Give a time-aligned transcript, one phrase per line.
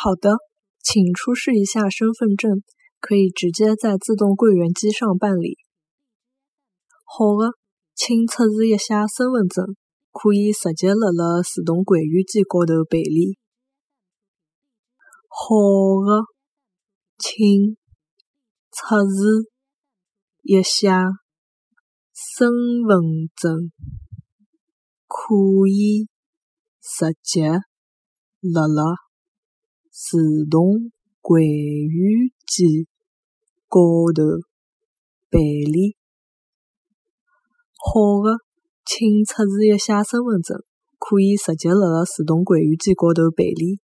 [0.00, 0.36] 好的，
[0.80, 2.62] 请出示一下身份证，
[3.00, 5.58] 可以直接在自动柜员机上办理。
[7.02, 7.58] 好的，
[7.96, 9.74] 请出示一下身份证，
[10.12, 13.36] 可以直接辣辣自动柜员机高头办理。
[15.26, 15.56] 好
[16.06, 16.26] 的，
[17.18, 17.76] 请
[18.70, 19.50] 出示
[20.44, 21.06] 一下
[22.14, 22.48] 身
[22.86, 23.72] 份证，
[25.08, 25.34] 可
[25.66, 26.06] 以
[26.80, 27.50] 直接
[28.40, 29.07] 辣辣
[30.00, 32.86] 自动柜员机
[33.66, 33.80] 高
[34.14, 34.22] 头
[35.28, 35.96] 办理。
[37.76, 38.38] 好的，
[38.86, 40.62] 请出示一下身份证，
[41.00, 43.80] 可以直接辣辣自动柜员机高头办理。